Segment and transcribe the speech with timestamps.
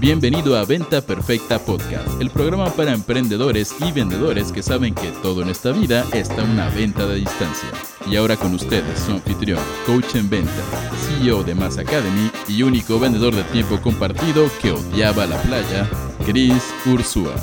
[0.00, 5.42] Bienvenido a Venta Perfecta Podcast, el programa para emprendedores y vendedores que saben que todo
[5.42, 7.68] en esta vida está una venta de distancia.
[8.06, 10.62] Y ahora con ustedes, su anfitrión, coach en venta,
[11.06, 15.86] CEO de Mass Academy y único vendedor de tiempo compartido que odiaba la playa,
[16.24, 17.34] Chris Ursúa.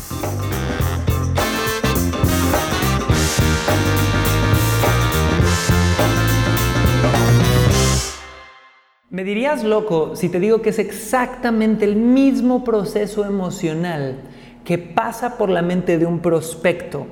[9.17, 14.17] Me dirías loco si te digo que es exactamente el mismo proceso emocional
[14.63, 17.07] que pasa por la mente de un prospecto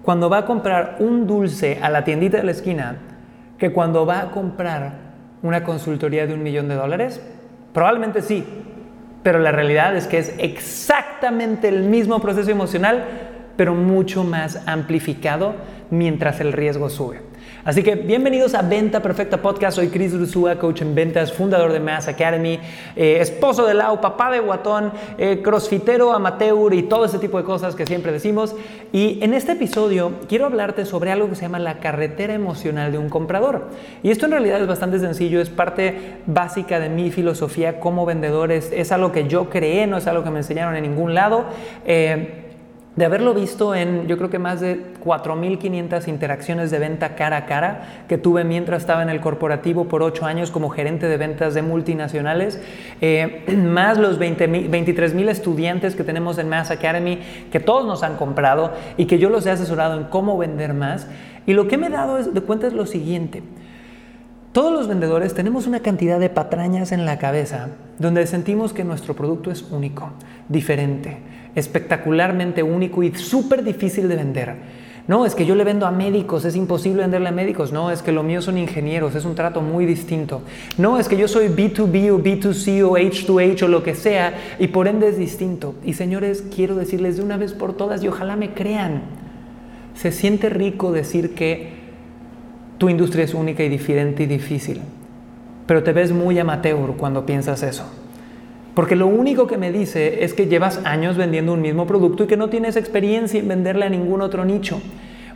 [0.00, 2.96] cuando va a comprar un dulce a la tiendita de la esquina
[3.58, 4.94] que cuando va a comprar
[5.42, 7.20] una consultoría de un millón de dólares?
[7.74, 8.42] Probablemente sí,
[9.22, 13.04] pero la realidad es que es exactamente el mismo proceso emocional,
[13.56, 15.54] pero mucho más amplificado
[15.90, 17.30] mientras el riesgo sube.
[17.62, 19.76] Así que bienvenidos a Venta Perfecta Podcast.
[19.76, 22.58] Soy Chris Ursúa, coach en ventas, fundador de Mass Academy,
[22.96, 27.44] eh, esposo de Lau, papá de Guatón, eh, crossfitero, amateur y todo ese tipo de
[27.44, 28.56] cosas que siempre decimos.
[28.92, 32.98] Y en este episodio quiero hablarte sobre algo que se llama la carretera emocional de
[32.98, 33.68] un comprador.
[34.02, 38.52] Y esto en realidad es bastante sencillo, es parte básica de mi filosofía como vendedor,
[38.52, 41.44] es, algo que yo creé, no es algo que me enseñaron en ningún lado.
[41.84, 42.39] Eh,
[43.00, 47.46] de haberlo visto en yo creo que más de 4.500 interacciones de venta cara a
[47.46, 51.54] cara que tuve mientras estaba en el corporativo por 8 años como gerente de ventas
[51.54, 52.60] de multinacionales,
[53.00, 58.74] eh, más los 23.000 estudiantes que tenemos en Mass Academy, que todos nos han comprado
[58.98, 61.06] y que yo los he asesorado en cómo vender más.
[61.46, 63.42] Y lo que me he dado de cuenta es lo siguiente.
[64.52, 67.68] Todos los vendedores tenemos una cantidad de patrañas en la cabeza
[68.00, 70.10] donde sentimos que nuestro producto es único,
[70.48, 71.18] diferente,
[71.54, 74.56] espectacularmente único y súper difícil de vender.
[75.06, 77.70] No, es que yo le vendo a médicos, es imposible venderle a médicos.
[77.70, 80.42] No, es que lo mío son ingenieros, es un trato muy distinto.
[80.78, 84.66] No, es que yo soy B2B o B2C o H2H o lo que sea y
[84.66, 85.76] por ende es distinto.
[85.84, 89.02] Y señores, quiero decirles de una vez por todas y ojalá me crean,
[89.94, 91.79] se siente rico decir que
[92.80, 94.80] tu industria es única y diferente y difícil,
[95.66, 97.84] pero te ves muy amateur cuando piensas eso.
[98.72, 102.26] Porque lo único que me dice es que llevas años vendiendo un mismo producto y
[102.26, 104.80] que no tienes experiencia en venderle a ningún otro nicho.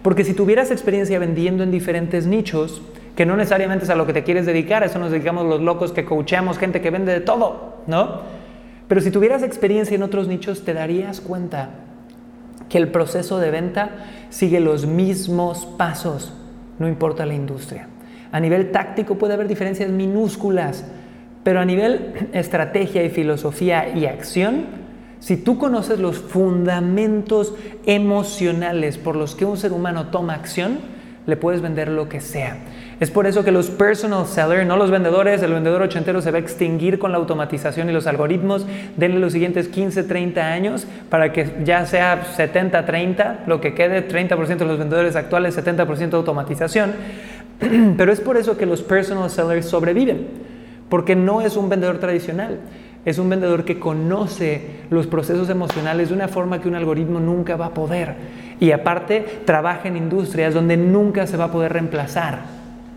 [0.00, 2.81] Porque si tuvieras experiencia vendiendo en diferentes nichos,
[3.15, 5.93] que no necesariamente es a lo que te quieres dedicar, eso nos dedicamos los locos
[5.93, 8.22] que coachamos gente que vende de todo, ¿no?
[8.88, 11.69] Pero si tuvieras experiencia en otros nichos, te darías cuenta
[12.71, 13.91] que el proceso de venta
[14.31, 16.32] sigue los mismos pasos
[16.78, 17.88] no importa la industria.
[18.32, 20.84] A nivel táctico puede haber diferencias minúsculas,
[21.42, 24.84] pero a nivel estrategia y filosofía y acción,
[25.20, 27.54] si tú conoces los fundamentos
[27.86, 30.94] emocionales por los que un ser humano toma acción,
[31.26, 32.58] le puedes vender lo que sea.
[33.00, 36.38] Es por eso que los personal sellers, no los vendedores, el vendedor ochentero se va
[36.38, 38.66] a extinguir con la automatización y los algoritmos.
[38.96, 44.06] Denle los siguientes 15, 30 años para que ya sea 70, 30, lo que quede,
[44.06, 46.92] 30% de los vendedores actuales, 70% automatización.
[47.96, 50.28] Pero es por eso que los personal sellers sobreviven,
[50.88, 52.60] porque no es un vendedor tradicional.
[53.04, 57.54] Es un vendedor que conoce los procesos emocionales de una forma que un algoritmo nunca
[57.54, 58.14] va a poder.
[58.60, 62.41] Y aparte, trabaja en industrias donde nunca se va a poder reemplazar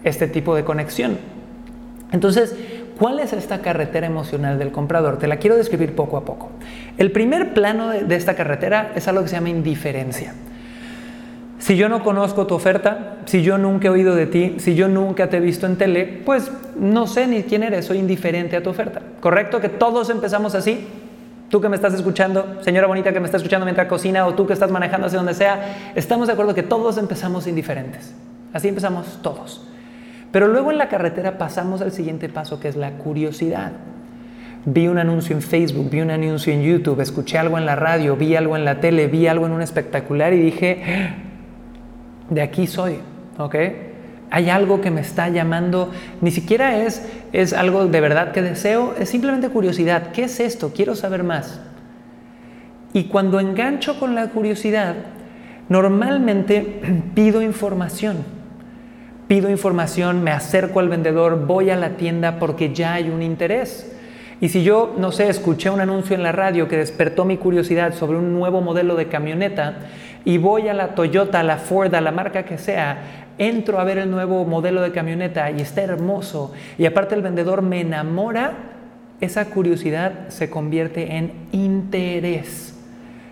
[0.04, 1.18] este tipo de conexión.
[2.12, 2.56] Entonces,
[2.98, 5.18] ¿cuál es esta carretera emocional del comprador?
[5.18, 6.50] Te la quiero describir poco a poco.
[6.98, 10.34] El primer plano de, esta carretera es algo que se llama indiferencia.
[11.60, 14.88] Si yo no conozco tu oferta, si yo nunca he oído de ti, si yo
[14.88, 18.64] nunca te he visto en tele, pues no sé ni quién eres, soy indiferente a
[18.64, 19.02] tu oferta.
[19.20, 19.60] ¿Correcto?
[19.60, 20.88] Que todos empezamos así.
[21.50, 24.46] Tú que me estás escuchando, señora bonita que me está escuchando mientras cocina o tú
[24.46, 28.14] que estás manejando hacia donde sea, estamos de acuerdo que todos empezamos indiferentes.
[28.52, 29.66] Así empezamos todos.
[30.32, 33.72] Pero luego en la carretera pasamos al siguiente paso que es la curiosidad.
[34.66, 38.18] Vi un anuncio en Facebook, vi un anuncio en YouTube, escuché algo en la radio,
[38.18, 41.16] vi algo en la tele, vi algo en un espectacular y dije, ah,
[42.30, 43.00] de aquí soy,
[43.38, 43.56] ¿ok?
[44.30, 48.96] Hay algo que me está llamando, ni siquiera es, es algo de verdad que deseo,
[49.00, 50.12] es simplemente curiosidad.
[50.12, 50.72] ¿Qué es esto?
[50.76, 51.60] Quiero saber más.
[52.94, 54.96] Y cuando engancho con la curiosidad,
[55.70, 56.82] normalmente
[57.16, 58.38] pido información
[59.28, 63.94] pido información, me acerco al vendedor, voy a la tienda porque ya hay un interés.
[64.40, 67.94] Y si yo, no sé, escuché un anuncio en la radio que despertó mi curiosidad
[67.94, 69.80] sobre un nuevo modelo de camioneta
[70.28, 72.98] y voy a la Toyota, la Ford, a la marca que sea,
[73.38, 77.62] entro a ver el nuevo modelo de camioneta y está hermoso y aparte el vendedor
[77.62, 78.52] me enamora,
[79.22, 82.78] esa curiosidad se convierte en interés.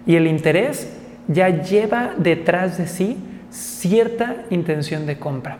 [0.05, 0.89] Y el interés
[1.27, 3.17] ya lleva detrás de sí
[3.49, 5.57] cierta intención de compra.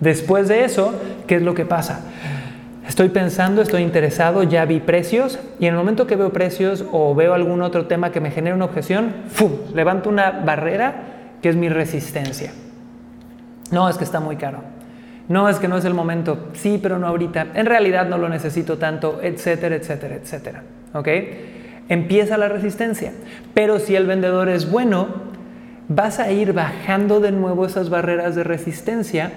[0.00, 0.94] Después de eso,
[1.26, 2.02] ¿qué es lo que pasa?
[2.88, 7.14] Estoy pensando, estoy interesado, ya vi precios y en el momento que veo precios o
[7.14, 9.52] veo algún otro tema que me genere una objeción, ¡fum!
[9.74, 10.94] levanto una barrera
[11.42, 12.50] que es mi resistencia.
[13.70, 14.62] No, es que está muy caro.
[15.28, 16.48] No, es que no es el momento.
[16.54, 17.48] Sí, pero no ahorita.
[17.52, 20.62] En realidad no lo necesito tanto, etcétera, etcétera, etcétera.
[20.94, 21.08] ¿Ok?
[21.90, 23.12] Empieza la resistencia.
[23.52, 25.08] Pero si el vendedor es bueno,
[25.88, 29.30] vas a ir bajando de nuevo esas barreras de resistencia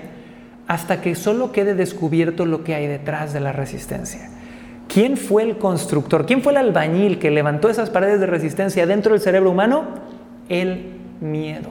[0.67, 4.29] hasta que solo quede descubierto lo que hay detrás de la resistencia.
[4.87, 6.25] ¿Quién fue el constructor?
[6.25, 9.85] ¿Quién fue el albañil que levantó esas paredes de resistencia dentro del cerebro humano?
[10.49, 10.85] El
[11.21, 11.69] miedo.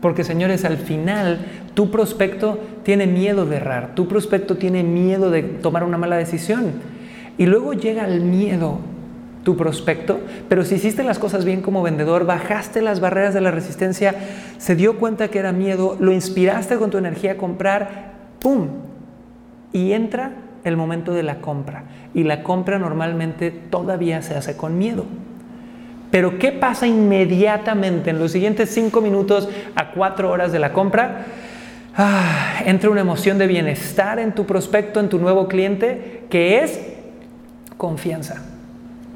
[0.00, 1.38] Porque señores, al final
[1.74, 6.72] tu prospecto tiene miedo de errar, tu prospecto tiene miedo de tomar una mala decisión.
[7.38, 8.80] Y luego llega el miedo
[9.48, 13.50] tu prospecto, pero si hiciste las cosas bien como vendedor, bajaste las barreras de la
[13.50, 14.14] resistencia,
[14.58, 18.68] se dio cuenta que era miedo, lo inspiraste con tu energía a comprar, ¡pum!
[19.72, 20.32] Y entra
[20.64, 21.84] el momento de la compra.
[22.12, 25.06] Y la compra normalmente todavía se hace con miedo.
[26.10, 31.24] Pero ¿qué pasa inmediatamente en los siguientes cinco minutos a cuatro horas de la compra?
[31.96, 36.78] Ah, entra una emoción de bienestar en tu prospecto, en tu nuevo cliente, que es
[37.78, 38.42] confianza.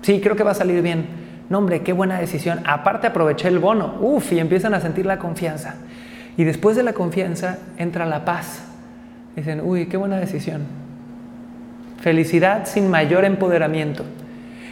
[0.02, 1.06] Sí, creo que va a salir bien.
[1.48, 2.60] No, hombre, qué buena decisión.
[2.64, 3.96] Aparte aproveché el bono.
[4.00, 5.74] Uf, y empiezan a sentir la confianza.
[6.36, 8.64] Y después de la confianza entra la paz.
[9.36, 10.62] Dicen, uy, qué buena decisión.
[12.00, 14.04] Felicidad sin mayor empoderamiento.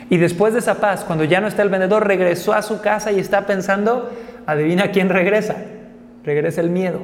[0.08, 3.12] Y después de esa paz, cuando ya no está el vendedor, regresó a su casa
[3.12, 4.10] y está pensando,
[4.46, 5.56] adivina quién regresa.
[6.24, 7.00] Regresa el miedo.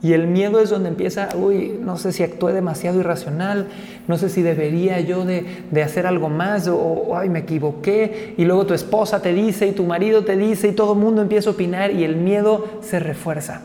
[0.00, 3.66] Y el miedo es donde empieza, uy, no sé si actué demasiado irracional,
[4.06, 8.34] no sé si debería yo de, hacer algo más, o, ay, me equivoqué.
[8.36, 11.20] Y luego tu esposa te dice y tu marido te dice y todo el mundo
[11.20, 13.62] empieza a opinar y el miedo se refuerza.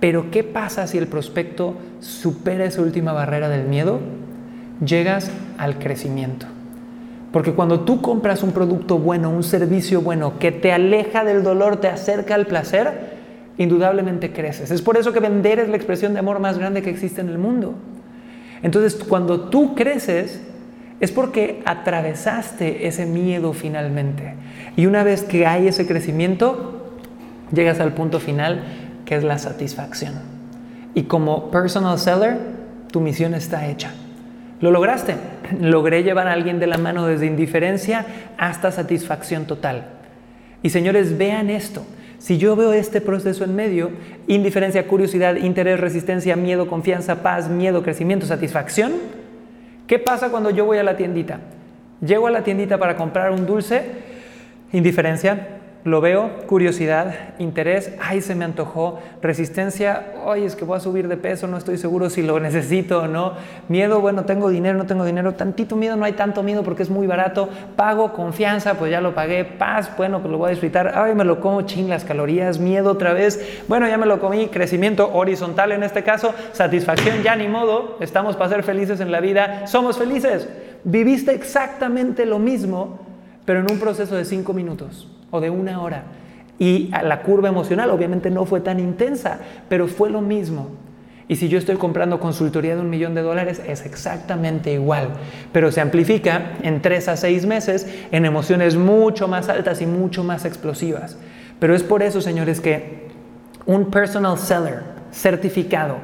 [0.00, 4.00] Pero ¿qué pasa si el prospecto supera esa última barrera del miedo?
[4.82, 6.46] Llegas al crecimiento.
[7.32, 11.76] Porque cuando tú compras un producto bueno, un servicio bueno, que te aleja del dolor,
[11.76, 13.17] te acerca al placer,
[13.58, 14.70] indudablemente creces.
[14.70, 17.28] Es por eso que vender es la expresión de amor más grande que existe en
[17.28, 17.74] el mundo.
[18.62, 20.40] Entonces, cuando tú creces,
[21.00, 24.34] es porque atravesaste ese miedo finalmente.
[24.76, 26.92] Y una vez que hay ese crecimiento,
[27.52, 28.62] llegas al punto final,
[29.04, 30.14] que es la satisfacción.
[30.94, 32.38] Y como personal seller,
[32.90, 33.92] tu misión está hecha.
[34.60, 35.14] Lo lograste.
[35.60, 38.04] Logré llevar a alguien de la mano desde indiferencia
[38.36, 39.86] hasta satisfacción total.
[40.62, 41.84] Y señores, vean esto.
[42.18, 43.90] Si yo veo este proceso en medio,
[44.26, 48.92] indiferencia, curiosidad, interés, resistencia, miedo, confianza, paz, miedo, crecimiento, satisfacción,
[49.86, 51.40] ¿qué pasa cuando yo voy a la tiendita?
[52.00, 53.82] Llego a la tiendita para comprar un dulce,
[54.72, 60.80] indiferencia, lo veo, curiosidad, interés, ay, se me antojó, resistencia, ay, es que voy a
[60.80, 63.34] subir de peso, no estoy seguro si lo necesito o no,
[63.68, 66.90] miedo, bueno, tengo dinero, no tengo dinero, tantito miedo, no hay tanto miedo porque es
[66.90, 70.92] muy barato, pago, confianza, pues ya lo pagué, paz, bueno, pues lo voy a disfrutar,
[70.96, 74.48] ay, me lo como, ching, las calorías, miedo otra vez, bueno, ya me lo comí,
[74.48, 79.20] crecimiento horizontal en este caso, satisfacción, ya ni modo, estamos para ser felices en la
[79.20, 80.48] vida, somos felices,
[80.82, 82.98] viviste exactamente lo mismo,
[83.44, 86.04] pero en un proceso de cinco minutos o de una hora.
[86.58, 89.38] Y la curva emocional obviamente no fue tan intensa,
[89.68, 90.70] pero fue lo mismo.
[91.28, 95.10] Y si yo estoy comprando consultoría de un millón de dólares, es exactamente igual,
[95.52, 100.24] pero se amplifica en tres a seis meses en emociones mucho más altas y mucho
[100.24, 101.18] más explosivas.
[101.60, 103.08] Pero es por eso, señores, que
[103.66, 104.82] un personal seller
[105.12, 105.98] certificado,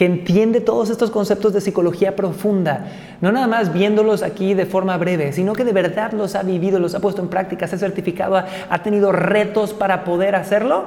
[0.00, 2.86] que entiende todos estos conceptos de psicología profunda,
[3.20, 6.78] no nada más viéndolos aquí de forma breve, sino que de verdad los ha vivido,
[6.78, 10.86] los ha puesto en práctica, se ha certificado, ha tenido retos para poder hacerlo,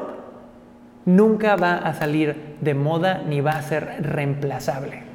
[1.05, 5.12] nunca va a salir de moda ni va a ser reemplazable.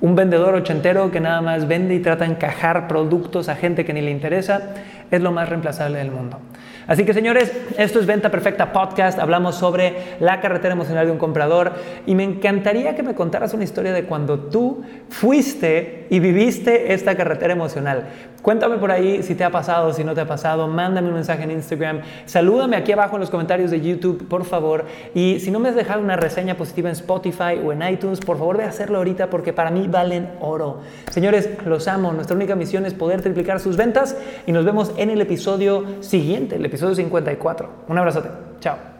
[0.00, 3.92] Un vendedor ochentero que nada más vende y trata de encajar productos a gente que
[3.92, 4.74] ni le interesa
[5.10, 6.38] es lo más reemplazable del mundo.
[6.86, 9.18] Así que señores, esto es Venta Perfecta Podcast.
[9.18, 11.72] Hablamos sobre la carretera emocional de un comprador
[12.06, 17.14] y me encantaría que me contaras una historia de cuando tú fuiste y viviste esta
[17.14, 18.04] carretera emocional.
[18.40, 20.66] Cuéntame por ahí si te ha pasado, si no te ha pasado.
[20.66, 22.00] Mándame un mensaje en Instagram.
[22.24, 24.86] Salúdame aquí abajo en los comentarios de YouTube, por favor.
[25.14, 28.38] Y si no me has dejado una reseña positiva en Spotify o en iTunes, por
[28.38, 30.80] favor ve a hacerlo ahorita porque para mí valen oro.
[31.10, 32.12] Señores, los amo.
[32.12, 34.16] Nuestra única misión es poder triplicar sus ventas
[34.46, 37.70] y nos vemos en el episodio siguiente, el episodio 54.
[37.88, 38.28] Un abrazote.
[38.60, 38.97] Chao.